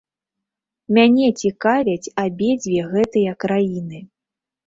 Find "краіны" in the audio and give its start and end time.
3.45-3.99